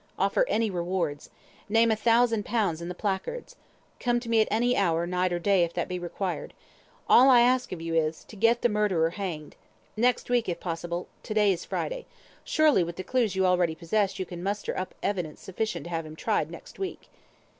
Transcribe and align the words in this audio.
Offer 0.17 0.47
any 0.49 0.71
rewards. 0.71 1.29
Name 1.69 1.91
a 1.91 1.95
thousand 1.95 2.43
pounds 2.43 2.81
in 2.81 2.89
the 2.89 2.95
placards. 2.95 3.55
Come 3.99 4.19
to 4.21 4.29
me 4.29 4.41
at 4.41 4.47
any 4.49 4.75
hour, 4.75 5.05
night 5.05 5.31
or 5.31 5.37
day, 5.37 5.63
if 5.63 5.73
that 5.75 5.87
be 5.87 5.99
required. 5.99 6.55
All 7.07 7.29
I 7.29 7.41
ask 7.41 7.71
of 7.71 7.81
you 7.81 7.93
is, 7.93 8.23
to 8.23 8.35
get 8.35 8.63
the 8.63 8.67
murderer 8.67 9.11
hanged. 9.11 9.55
Next 9.95 10.27
week, 10.27 10.49
if 10.49 10.59
possible 10.59 11.07
to 11.21 11.35
day 11.35 11.53
is 11.53 11.65
Friday. 11.65 12.07
Surely, 12.43 12.83
with 12.83 12.95
the 12.95 13.03
clues 13.03 13.35
you 13.35 13.45
already 13.45 13.75
possess, 13.75 14.17
you 14.17 14.25
can 14.25 14.41
muster 14.41 14.75
up 14.75 14.95
evidence 15.03 15.39
sufficient 15.39 15.83
to 15.83 15.91
have 15.91 16.07
him 16.07 16.15
tried 16.15 16.49
next 16.49 16.79
week." 16.79 17.07